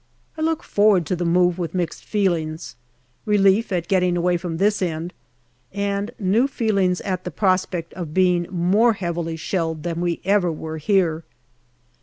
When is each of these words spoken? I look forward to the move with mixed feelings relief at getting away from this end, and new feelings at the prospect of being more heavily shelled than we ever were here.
I 0.35 0.41
look 0.41 0.63
forward 0.63 1.05
to 1.05 1.15
the 1.15 1.25
move 1.27 1.59
with 1.59 1.75
mixed 1.75 2.03
feelings 2.05 2.75
relief 3.23 3.71
at 3.71 3.87
getting 3.87 4.17
away 4.17 4.35
from 4.35 4.57
this 4.57 4.81
end, 4.81 5.13
and 5.71 6.09
new 6.17 6.47
feelings 6.47 7.01
at 7.01 7.23
the 7.23 7.29
prospect 7.29 7.93
of 7.93 8.11
being 8.11 8.47
more 8.49 8.93
heavily 8.93 9.35
shelled 9.35 9.83
than 9.83 10.01
we 10.01 10.19
ever 10.25 10.51
were 10.51 10.79
here. 10.79 11.23